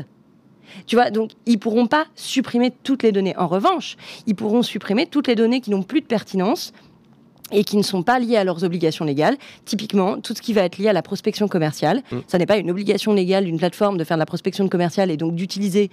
[0.87, 3.35] Tu vois, donc ils pourront pas supprimer toutes les données.
[3.37, 3.97] En revanche,
[4.27, 6.73] ils pourront supprimer toutes les données qui n'ont plus de pertinence
[7.51, 9.37] et qui ne sont pas liées à leurs obligations légales.
[9.65, 12.01] Typiquement, tout ce qui va être lié à la prospection commerciale.
[12.11, 12.17] Mm.
[12.27, 15.17] Ça n'est pas une obligation légale d'une plateforme de faire de la prospection commerciale et
[15.17, 15.91] donc d'utiliser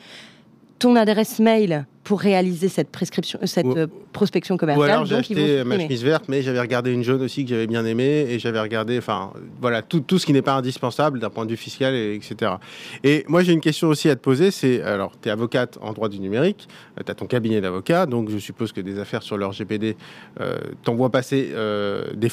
[0.82, 4.90] ton adresse mail pour réaliser cette prescription, cette Ou- euh, prospection Ou commerciale.
[4.90, 5.40] alors j'ai acheté ma
[5.76, 5.82] supprimer.
[5.84, 8.98] chemise verte, mais j'avais regardé une jaune aussi que j'avais bien aimée, et j'avais regardé,
[8.98, 12.16] enfin, voilà, tout, tout ce qui n'est pas indispensable d'un point de vue fiscal, et,
[12.16, 12.54] etc.
[13.04, 15.92] Et moi, j'ai une question aussi à te poser, c'est, alors, tu es avocate en
[15.92, 16.66] droit du numérique,
[17.06, 19.96] tu as ton cabinet d'avocat, donc je suppose que des affaires sur leur GPD
[20.40, 22.28] euh, t'envoient passer euh, des.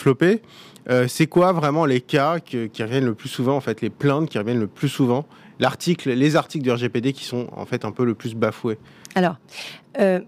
[0.90, 3.92] Euh, c'est quoi vraiment les cas que- qui reviennent le plus souvent, en fait, les
[3.92, 5.26] plaintes qui reviennent le plus souvent
[5.60, 8.78] L'article, les articles du RGPD qui sont en fait un peu le plus bafoués.
[9.15, 9.36] Alors,
[10.00, 10.19] euh,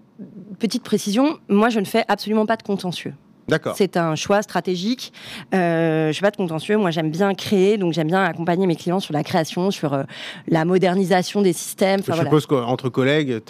[0.58, 3.14] petite précision, moi je ne fais absolument pas de contentieux.
[3.48, 3.74] D'accord.
[3.76, 5.12] C'est un choix stratégique.
[5.52, 6.76] Euh, je suis pas de contentieux.
[6.76, 10.04] Moi, j'aime bien créer, donc j'aime bien accompagner mes clients sur la création, sur euh,
[10.46, 12.00] la modernisation des systèmes.
[12.00, 12.30] Enfin, je voilà.
[12.30, 13.40] suppose qu'entre collègues,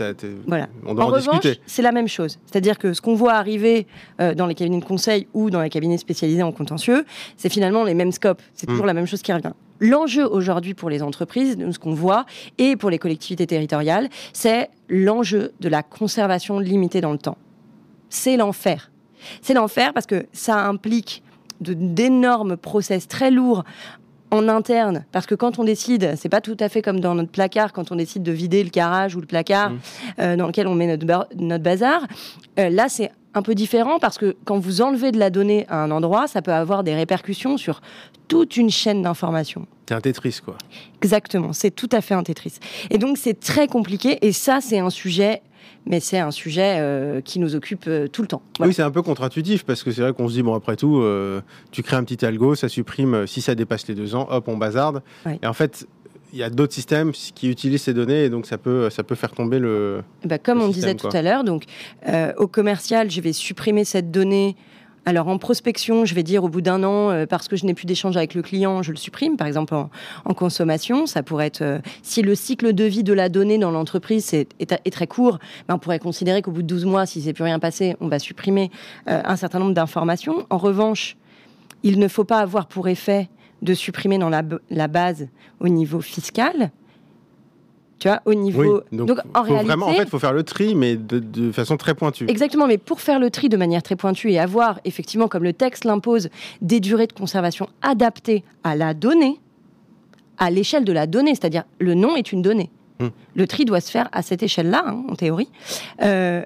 [0.47, 0.69] Voilà.
[0.87, 2.39] on doit en, En revanche, c'est la même chose.
[2.47, 3.87] C'est-à-dire que ce qu'on voit arriver
[4.21, 7.05] euh, dans les cabinets de conseil ou dans les cabinets spécialisés en contentieux,
[7.37, 8.41] c'est finalement les mêmes scopes.
[8.55, 8.89] C'est toujours Mm.
[8.89, 9.53] la même chose qui revient.
[9.83, 12.25] L'enjeu aujourd'hui pour les entreprises, ce qu'on voit,
[12.57, 17.37] et pour les collectivités territoriales, c'est l'enjeu de la conservation limitée dans le temps.
[18.09, 18.93] C'est l'enfer.
[19.43, 21.25] C'est l'enfer parce que ça implique
[21.61, 23.65] d'énormes process très lourds
[24.31, 27.31] en interne, parce que quand on décide, c'est pas tout à fait comme dans notre
[27.31, 29.79] placard, quand on décide de vider le garage ou le placard Mm.
[30.21, 32.07] euh, dans lequel on met notre, notre bazar.
[32.59, 35.83] Euh, là, c'est un peu différent parce que quand vous enlevez de la donnée à
[35.83, 37.81] un endroit, ça peut avoir des répercussions sur
[38.29, 39.67] toute une chaîne d'informations.
[39.89, 40.57] C'est un Tetris, quoi.
[41.03, 42.55] Exactement, c'est tout à fait un Tetris.
[42.91, 45.43] Et donc c'est très compliqué et ça c'est un sujet,
[45.87, 48.43] mais c'est un sujet euh, qui nous occupe euh, tout le temps.
[48.59, 48.69] Voilà.
[48.69, 50.99] Oui, c'est un peu contre-intuitif parce que c'est vrai qu'on se dit, bon, après tout,
[50.99, 51.41] euh,
[51.73, 54.57] tu crées un petit algo, ça supprime, si ça dépasse les deux ans, hop, on
[54.57, 55.03] bazarde.
[55.43, 55.87] Et en fait,
[56.33, 59.15] il y a d'autres systèmes qui utilisent ces données et donc ça peut, ça peut
[59.15, 60.03] faire tomber le.
[60.25, 61.65] Bah, comme le on système, disait tout à l'heure, donc
[62.09, 64.57] euh, au commercial, je vais supprimer cette donnée.
[65.05, 67.75] Alors en prospection, je vais dire au bout d'un an, euh, parce que je n'ai
[67.75, 69.37] plus d'échange avec le client, je le supprime.
[69.37, 69.91] Par exemple en,
[70.25, 73.73] en consommation, ça pourrait être euh, si le cycle de vie de la donnée dans
[73.73, 77.05] l'entreprise est, est- est très court, ben, on pourrait considérer qu'au bout de 12 mois,
[77.05, 78.71] si c'est plus rien passé, on va supprimer
[79.07, 80.47] un certain nombre d'informations.
[80.51, 81.17] En revanche,
[81.83, 83.29] il ne faut pas avoir pour effet
[83.63, 85.29] de supprimer dans la, la base
[85.61, 86.71] au niveau fiscal.
[87.99, 88.83] Tu vois, au niveau.
[88.91, 91.53] donc, Donc, en réalité, vraiment, en fait, il faut faire le tri, mais de, de
[91.53, 92.27] façon très pointue.
[92.29, 95.53] Exactement, mais pour faire le tri de manière très pointue et avoir, effectivement, comme le
[95.53, 96.29] texte l'impose,
[96.61, 99.41] des durées de conservation adaptées à la donnée,
[100.37, 102.71] à l'échelle de la donnée, c'est-à-dire le nom est une donnée.
[102.99, 103.09] Hmm.
[103.37, 105.49] Le tri doit se faire à cette échelle-là, hein, en théorie.
[106.03, 106.43] Euh,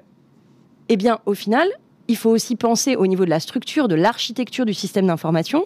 [0.89, 1.67] eh bien, au final,
[2.07, 5.65] il faut aussi penser au niveau de la structure, de l'architecture du système d'information,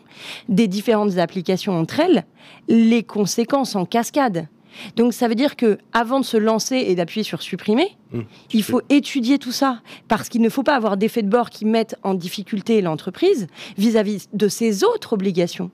[0.49, 2.25] des différentes applications entre elles,
[2.67, 4.47] les conséquences en cascade.
[4.95, 8.21] Donc ça veut dire que avant de se lancer et d'appuyer sur supprimer, Mmh.
[8.54, 11.65] il faut étudier tout ça parce qu'il ne faut pas avoir d'effets de bord qui
[11.65, 15.71] mettent en difficulté l'entreprise vis-à-vis de ses autres obligations.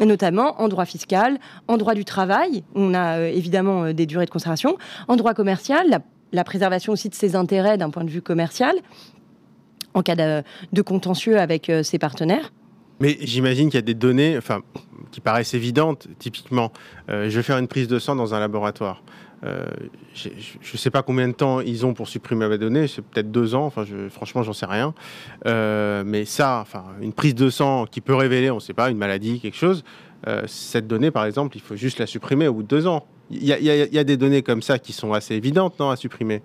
[0.00, 4.06] Et notamment en droit fiscal, en droit du travail, on a euh, évidemment euh, des
[4.06, 6.00] durées de conservation, en droit commercial, la,
[6.32, 8.76] la préservation aussi de ses intérêts d'un point de vue commercial,
[9.94, 12.52] en cas de, de contentieux avec euh, ses partenaires.
[13.00, 14.60] Mais j'imagine qu'il y a des données enfin,
[15.10, 16.06] qui paraissent évidentes.
[16.18, 16.70] Typiquement,
[17.08, 19.02] euh, je vais faire une prise de sang dans un laboratoire.
[19.42, 19.64] Euh,
[20.12, 23.30] je ne sais pas combien de temps ils ont pour supprimer ma donnée, c'est peut-être
[23.30, 24.92] deux ans, enfin, je, franchement, j'en sais rien.
[25.46, 28.90] Euh, mais ça, enfin, une prise de sang qui peut révéler, on ne sait pas,
[28.90, 29.82] une maladie, quelque chose,
[30.26, 33.06] euh, cette donnée, par exemple, il faut juste la supprimer au bout de deux ans.
[33.30, 36.42] Il y y a des données comme ça qui sont assez évidentes, non, à supprimer?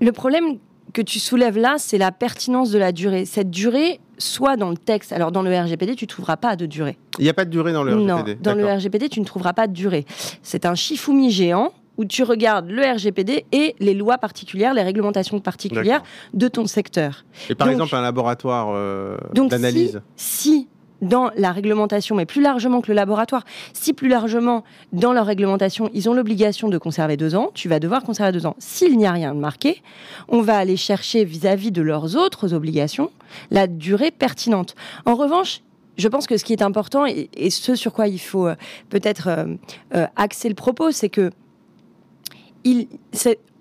[0.00, 0.58] Le problème
[0.92, 3.24] que tu soulèves là, c'est la pertinence de la durée.
[3.24, 6.66] Cette durée, soit dans le texte, alors dans le RGPD, tu ne trouveras pas de
[6.66, 6.96] durée.
[7.18, 8.40] Il n'y a pas de durée dans le Non, RGPD.
[8.42, 8.66] dans le.
[8.66, 10.06] RGPD, tu ne trouveras pas de durée.
[10.42, 15.40] C'est un chifoumi géant où tu regardes le RGPD et les lois particulières, les réglementations
[15.40, 17.24] particulières de ton secteur.
[17.50, 20.00] Et par Donc- exemple, un laboratoire euh, d'analyse.
[20.16, 20.68] si, si
[21.02, 25.90] dans la réglementation, mais plus largement que le laboratoire, si plus largement dans leur réglementation,
[25.94, 28.56] ils ont l'obligation de conserver deux ans, tu vas devoir conserver deux ans.
[28.58, 29.82] S'il n'y a rien de marqué,
[30.28, 33.10] on va aller chercher vis-à-vis de leurs autres obligations
[33.50, 34.74] la durée pertinente.
[35.04, 35.60] En revanche,
[35.98, 38.54] je pense que ce qui est important et, ce sur quoi il faut euh,
[38.88, 39.46] peut-être euh,
[39.94, 41.30] euh, axer le propos, c'est que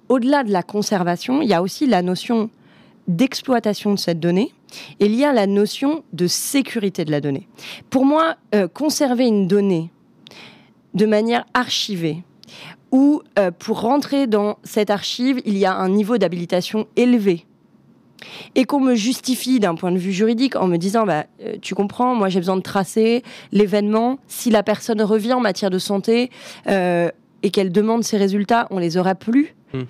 [0.10, 2.50] au-delà de la conservation, il y a aussi la notion
[3.08, 4.54] d'exploitation de cette donnée
[5.00, 7.48] et il y a la notion de sécurité de la donnée.
[7.90, 9.90] Pour moi, euh, conserver une donnée
[10.94, 12.24] de manière archivée
[12.92, 17.46] ou euh, pour rentrer dans cette archive, il y a un niveau d'habilitation élevé
[18.56, 21.76] et qu'on me justifie d'un point de vue juridique en me disant bah, euh, tu
[21.76, 26.30] comprends, moi j'ai besoin de tracer l'événement, si la personne revient en matière de santé
[26.68, 27.10] euh,
[27.44, 29.56] et qu'elle demande ses résultats, on les aura plus.
[29.74, 29.82] Hmm.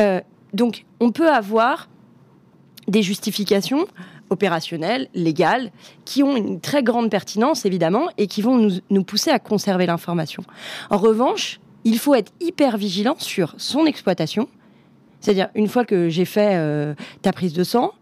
[0.00, 0.20] Euh,
[0.52, 1.88] donc on peut avoir
[2.88, 3.86] des justifications
[4.30, 5.70] opérationnelles, légales,
[6.04, 9.86] qui ont une très grande pertinence, évidemment, et qui vont nous, nous pousser à conserver
[9.86, 10.42] l'information.
[10.90, 14.48] En revanche, il faut être hyper vigilant sur son exploitation.
[15.20, 17.92] C'est-à-dire, une fois que j'ai fait euh, ta prise de sang,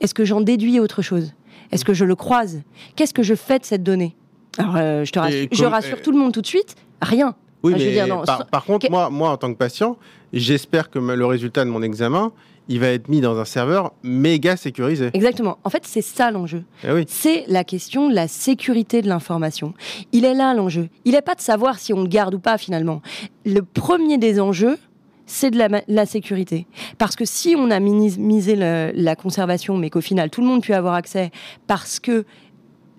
[0.00, 1.32] est-ce que j'en déduis autre chose?
[1.72, 2.62] Est-ce que je le croise?
[2.96, 4.16] Qu'est-ce que je fais de cette donnée?
[4.58, 7.34] Alors, euh, je, te rassure, je rassure tout le monde tout de suite, rien.
[7.62, 9.96] Oui, Enfin, mais dire, non, par, contre, que- moi, moi, en tant que patient,
[10.32, 12.32] j'espère que le résultat de mon examen,
[12.68, 15.10] il va être mis dans un serveur méga sécurisé.
[15.12, 15.58] Exactement.
[15.64, 16.62] En fait, c'est ça l'enjeu.
[16.84, 17.04] Eh oui.
[17.08, 19.74] c'est la question de la sécurité de l'information.
[20.12, 20.88] Il est là l'enjeu.
[21.04, 23.02] Il n'est pas de savoir si on le garde ou pas finalement.
[23.44, 24.78] Le premier des enjeux,
[25.26, 26.66] c'est de la, sécurité.
[26.98, 30.74] Parce que si on a minimisé la conservation, mais qu'au final tout le monde peut
[30.74, 31.30] avoir accès
[31.66, 32.24] parce que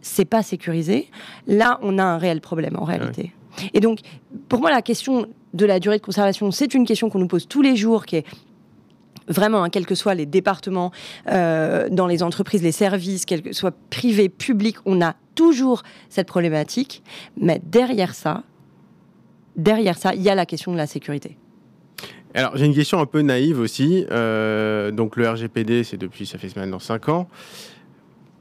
[0.02, 1.10] c'est pas sécurisé,
[1.48, 3.34] là on a un réel problème en réalité.
[3.74, 4.00] Et donc,
[4.50, 7.48] pour moi, la question de la durée de conservation, c'est une question qu'on nous pose
[7.48, 8.26] tous les jours, qui est
[9.28, 10.92] vraiment, hein, quels que soient les départements,
[11.32, 16.28] euh, dans les entreprises, les services, quels que soient privés, publics, on a toujours cette
[16.28, 17.04] problématique.
[17.38, 18.44] Mais derrière ça,
[19.56, 21.38] derrière ça, il y a la question de la sécurité.
[22.34, 24.06] Alors j'ai une question un peu naïve aussi.
[24.10, 27.28] Euh, donc le RGPD, c'est depuis, ça fait maintenant 5 ans.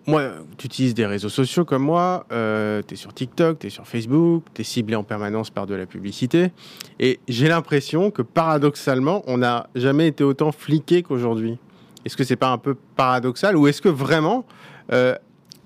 [0.06, 3.70] Moi, tu utilises des réseaux sociaux comme moi, euh, tu es sur TikTok, tu es
[3.70, 6.52] sur Facebook, tu es ciblé en permanence par de la publicité.
[6.98, 11.58] Et j'ai l'impression que paradoxalement, on n'a jamais été autant fliqué qu'aujourd'hui.
[12.04, 14.46] Est-ce que c'est pas un peu paradoxal ou est-ce que vraiment...
[14.92, 15.14] Euh,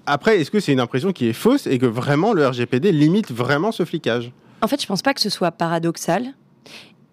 [0.07, 3.31] après, est-ce que c'est une impression qui est fausse et que vraiment le RGPD limite
[3.31, 4.33] vraiment ce flicage?
[4.61, 6.35] En fait, je pense pas que ce soit paradoxal.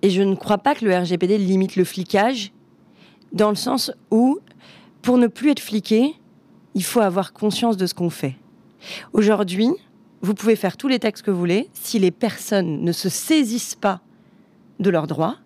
[0.01, 2.51] Et je ne crois pas que le RGPD limite le flicage
[3.31, 4.39] dans le sens où,
[5.01, 6.15] pour ne plus être fliqué,
[6.75, 8.35] il faut avoir conscience de ce qu'on fait.
[9.13, 9.69] Aujourd'hui,
[10.21, 11.69] vous pouvez faire tous les textes que vous voulez.
[11.73, 14.01] Si les personnes ne se saisissent pas
[14.79, 15.37] de leurs droits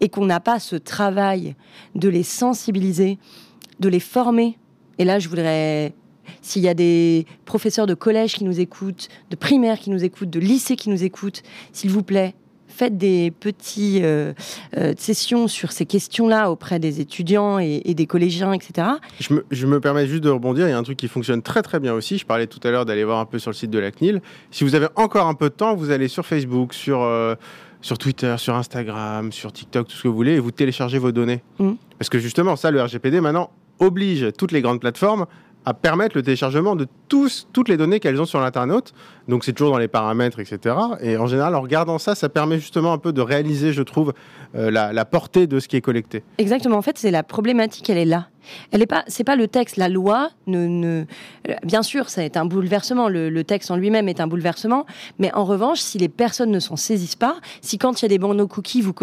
[0.00, 1.54] et qu'on n'a pas ce travail
[1.94, 3.18] de les sensibiliser,
[3.80, 4.58] de les former,
[4.98, 5.94] et là, je voudrais
[6.42, 10.30] s'il y a des professeurs de collège qui nous écoutent, de primaire qui nous écoutent,
[10.30, 12.34] de lycée qui nous écoutent, s'il vous plaît,
[12.76, 14.34] faites des petites euh,
[14.76, 18.88] euh, sessions sur ces questions-là auprès des étudiants et, des collégiens, etc.
[19.50, 20.66] Je me, permets juste de rebondir.
[20.66, 22.18] Il y a un truc qui fonctionne très très bien aussi.
[22.18, 24.20] Je parlais tout à l'heure d'aller voir un peu sur le site de la CNIL.
[24.50, 27.34] Si vous avez encore un peu de temps, vous allez sur Facebook, sur, euh,
[27.80, 31.12] sur Twitter, sur Instagram, sur TikTok, tout ce que vous voulez, et vous téléchargez vos
[31.12, 31.42] données.
[31.58, 31.72] Mmh.
[31.98, 35.26] Parce que justement, ça, le RGPD maintenant oblige toutes les grandes plateformes
[35.66, 38.94] à permettre le téléchargement de toutes les données qu'elles ont sur l'internaute.
[39.26, 40.76] Donc c'est toujours dans les paramètres, etc.
[41.00, 44.14] Et en général, en regardant ça, ça permet justement un peu de réaliser, je trouve,
[44.54, 46.22] euh, la, portée de ce qui est collecté.
[46.38, 46.76] Exactement.
[46.76, 48.28] En fait, c'est la problématique, elle est là.
[48.70, 49.76] Elle est pas, c'est pas le texte.
[49.76, 51.04] La loi ne, ne
[51.64, 53.08] bien sûr, ça est un bouleversement.
[53.08, 54.86] Le, texte en lui-même est un bouleversement.
[55.18, 58.08] Mais en revanche, si les personnes ne s'en saisissent pas, si quand il y a
[58.08, 58.94] des bandeaux cookies, vous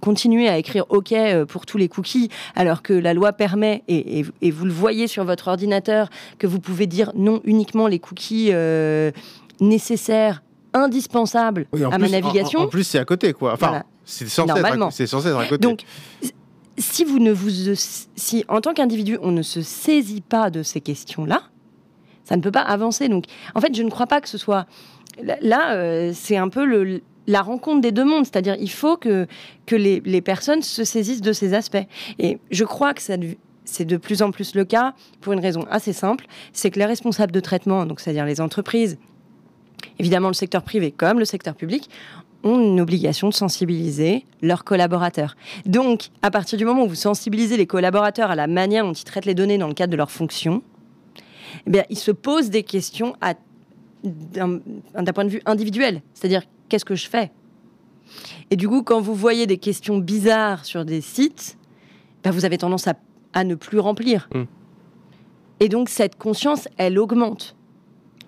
[0.00, 4.22] continuez à écrire OK euh, pour tous les cookies, alors que la loi permet et,
[4.50, 9.10] vous le voyez sur votre ordinateur que vous pouvez dire non uniquement les cookies euh,
[9.60, 10.42] nécessaires
[10.74, 12.60] indispensable à ma navigation.
[12.60, 13.52] En, plus, c'est à côté, quoi.
[13.52, 15.62] Enfin, c'est censé, censé, être à côté.
[15.62, 15.84] Donc,
[16.82, 17.74] si vous ne vous,
[18.16, 21.42] si en tant qu'individu, on ne se saisit pas de ces questions-là,
[22.24, 23.08] ça ne peut pas avancer.
[23.08, 24.66] Donc, en fait, je ne crois pas que ce soit
[25.22, 25.74] là.
[25.74, 29.26] Euh, c'est un peu la rencontre des deux mondes, c'est-à-dire il faut que
[29.66, 31.86] que les, les, personnes se saisissent de ces aspects.
[32.18, 33.02] Et je crois que
[33.64, 36.86] c'est de plus en plus le cas pour une raison assez simple, c'est que les
[36.86, 38.98] responsables de traitement, c'est-à-dire les entreprises,
[39.98, 41.88] évidemment le secteur privé comme le secteur public,
[42.44, 45.36] ont une obligation de sensibiliser leurs collaborateurs.
[45.66, 49.04] Donc, à partir du moment où vous sensibilisez les collaborateurs à la manière dont ils
[49.04, 50.62] traitent les données dans le cadre de leur fonction,
[51.66, 53.14] eh bien, ils se posent des questions
[54.02, 56.02] d'un point de vue individuel.
[56.14, 57.30] C'est-à-dire, qu'est-ce que je fais?
[58.50, 61.56] Et du coup, quand vous voyez des questions bizarres sur des sites,
[62.22, 64.28] ben, vous avez tendance à, ne plus remplir.
[64.34, 64.42] Mmh.
[65.60, 67.56] Et donc, cette conscience, elle augmente.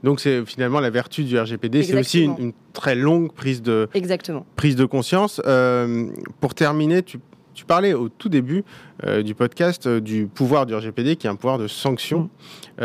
[0.04, 1.82] Donc c'est finalement la vertu du RGPD.
[1.82, 4.44] C'est aussi une, très longue prise de, Exactement.
[4.54, 5.40] Prise de conscience.
[5.46, 7.18] Euh, pour terminer, tu,
[7.66, 8.64] parlais au tout début
[9.04, 12.28] euh, du podcast euh, du pouvoir du RGPD qui est un pouvoir de sanction.
[12.78, 12.82] Mm.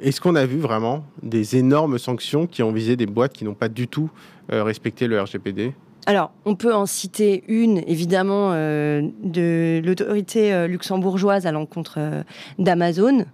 [0.00, 3.54] Est-ce qu'on a vu vraiment des énormes sanctions qui ont visé des boîtes qui n'ont
[3.54, 4.10] pas du tout
[4.48, 5.74] respecté le RGPD
[6.06, 12.24] alors, on peut en citer une, évidemment, de l'autorité luxembourgeoise à l'encontre
[12.58, 13.26] d'Amazon.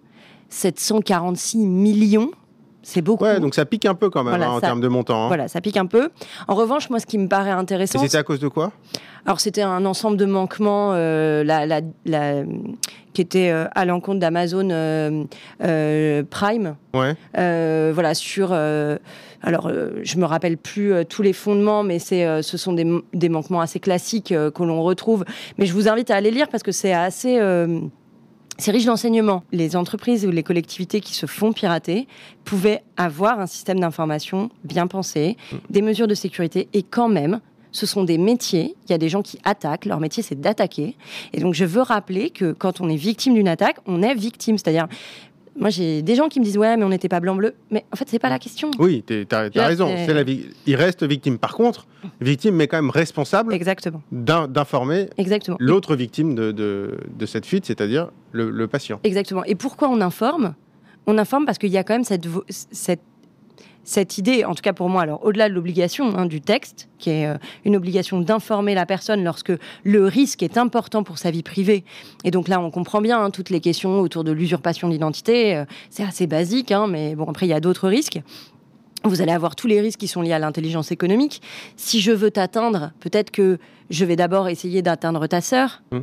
[0.51, 2.33] 746 millions
[2.87, 3.25] c'est beaucoup.
[3.25, 5.25] Ouais, donc ça pique un peu quand même hein, en termes de montant.
[5.25, 5.27] Hein.
[5.27, 6.11] Voilà, ça pique un peu.
[6.47, 7.99] En revanche, moi, ce qui me paraît intéressant.
[7.99, 8.71] C'était à cause de quoi?
[9.25, 12.45] Alors, c'était un ensemble de manquements euh, la, la, la,
[13.13, 16.77] qui était euh, à l'encontre d'Amazon euh, Prime.
[16.95, 17.17] Ouais.
[17.35, 18.53] voilà, sur.
[18.53, 19.73] alors,
[20.03, 23.81] je me rappelle plus tous les fondements, mais c'est, ce sont des, des, manquements assez
[23.81, 25.25] classiques que l'on retrouve.
[25.59, 27.41] Mais je vous invite à aller lire parce que c'est assez
[28.59, 29.43] c'est riche d'enseignements.
[29.53, 32.07] Les entreprises ou les collectivités qui se font pirater
[32.45, 35.57] pouvaient avoir un système d'information bien pensé, mm.
[35.71, 37.41] des mesures de sécurité, et quand même,
[37.73, 38.75] ce sont des métiers.
[38.87, 39.85] Il y a des gens qui attaquent.
[39.85, 40.97] Leur métier, c'est d'attaquer.
[41.35, 44.57] Et donc, je veux rappeler que quand on est victime d'une attaque, on est victime.
[44.57, 44.89] C'est-à-dire,
[45.59, 47.55] moi, j'ai des gens qui me disent ouais, mais on n'était pas blanc-bleu.
[47.71, 48.71] Mais en fait, c'est pas la question.
[48.79, 49.89] Oui, tu as, raison.
[49.89, 50.23] La
[50.67, 51.39] Il reste victime.
[51.39, 51.87] Par contre,
[52.21, 53.55] victime, mais quand même responsable.
[53.55, 54.03] Exactement.
[54.13, 55.09] D'informer.
[55.59, 59.01] L'autre victime de, de, cette fuite, c'est-à-dire le, patient.
[59.05, 59.45] Exactement.
[59.45, 60.55] Et pourquoi on informe?
[61.07, 63.03] On informe parce qu'il y a quand même cette, cette
[63.87, 67.11] cette idée, en tout cas pour moi, alors au-delà de l'obligation hein, du texte, qui
[67.11, 69.53] est euh, une obligation d'informer la personne lorsque
[69.85, 71.85] le risque est important pour sa vie privée,
[72.25, 75.65] et donc là on comprend bien hein, toutes les questions autour de l'usurpation d'identité, euh,
[75.89, 78.21] c'est assez basique, hein, mais bon après il y a d'autres risques.
[79.05, 81.41] Vous allez avoir tous les risques qui sont liés à l'intelligence économique.
[81.77, 85.83] Si je veux t'atteindre, peut-être que je vais d'abord essayer d'atteindre ta sœur.
[85.93, 85.99] Mmh.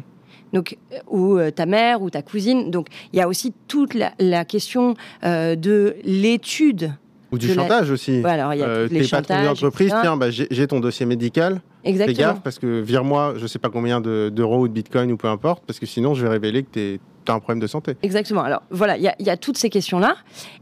[0.54, 2.72] Donc, euh, ou ta mère ou ta cousine.
[2.72, 4.94] Donc, il y a aussi toute la, question
[5.24, 6.94] de l'étude
[7.34, 8.22] ou du chantage aussi.
[8.22, 11.62] Ouais, alors, il y a euh, les chantages, d'entreprise, tiens, bah, j'ai ton dossier médical.
[11.84, 12.16] Exactement.
[12.16, 15.18] Fais gaffe parce que vire-moi, je ne sais pas combien d'euros ou de bitcoin ou
[15.18, 17.96] peu importe, parce que sinon je vais révéler que tu as un problème de santé.
[18.04, 18.42] Exactement.
[18.42, 20.16] Alors voilà, il y, a toutes ces questions-là.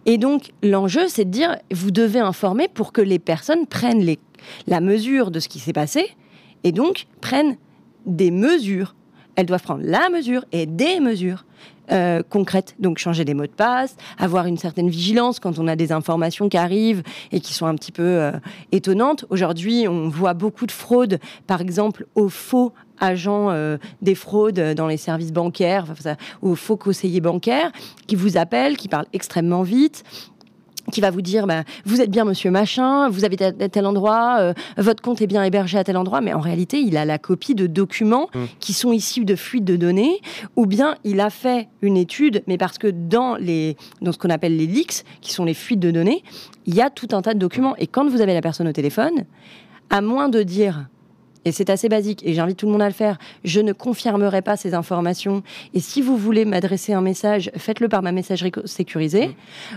[0.06, 4.18] Et donc l'enjeu, c'est de dire, vous devez informer pour que les personnes prennent les,
[4.68, 6.10] la mesure de ce qui s'est passé
[6.64, 7.58] et donc prennent
[8.06, 8.96] des mesures.
[9.36, 11.46] Elles doivent prendre la mesure et des mesures
[11.92, 12.76] euh, concrètes.
[12.80, 16.48] Donc changer des mots de passe, avoir une certaine vigilance quand on a des informations
[16.48, 18.32] qui arrivent et qui sont un petit peu euh,
[18.72, 19.26] étonnantes.
[19.30, 24.88] Aujourd'hui, on voit beaucoup de fraudes, par exemple aux faux agents euh, des fraudes dans
[24.88, 25.86] les services bancaires,
[26.42, 27.72] aux faux conseillers bancaires
[28.08, 30.06] qui vous appellent, qui parlent extrêmement vite,
[30.92, 34.38] qui va vous dire bah, vous êtes bien monsieur machin, vous avez tel, tel endroit,
[34.40, 37.18] euh, votre compte est bien hébergé à tel endroit, mais en réalité il a la
[37.18, 38.40] copie de documents mmh.
[38.60, 40.22] qui sont issus de fuites de données,
[40.56, 44.30] ou bien il a fait une étude, mais parce que dans les dans ce qu'on
[44.30, 46.24] appelle les leaks, qui sont les fuites de données,
[46.66, 48.74] il y a tout un tas de documents, et quand vous avez la personne au
[48.74, 49.26] téléphone,
[49.90, 50.88] à moins de dire
[51.46, 53.18] et c'est assez basique, et j'invite tout le monde à le faire.
[53.44, 55.44] Je ne confirmerai pas ces informations.
[55.74, 59.28] Et si vous voulez m'adresser un message, faites-le par ma messagerie sécurisée.
[59.28, 59.34] Mmh.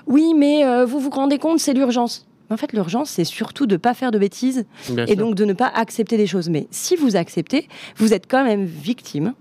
[0.06, 2.26] Oui, mais euh, vous vous rendez compte, c'est l'urgence.
[2.50, 4.66] En fait, l'urgence, c'est surtout de ne pas faire de bêtises
[5.08, 6.50] et donc de ne pas accepter des choses.
[6.50, 9.32] Mais si vous acceptez, vous êtes quand même victime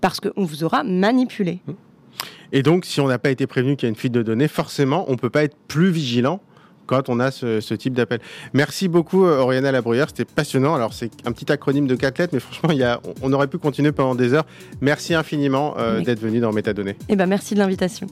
[0.00, 1.58] parce qu'on vous aura manipulé.
[1.66, 1.72] Mmh.
[2.52, 4.48] Et donc, si on n'a pas été prévenu qu'il y a une fuite de données,
[4.48, 6.40] forcément, on ne peut pas être plus vigilant
[6.90, 8.18] quand on a ce, type d'appel.
[8.52, 10.08] Merci beaucoup, euh, Oriana Labruyère.
[10.08, 10.74] C'était passionnant.
[10.74, 13.46] Alors, c'est un petit acronyme de quatre lettres, mais franchement, il y a, on aurait
[13.46, 14.46] pu continuer pendant des heures.
[14.80, 16.96] Merci infiniment euh, d'être venu dans Métadonnées.
[17.08, 18.08] Eh ben, merci de l'invitation.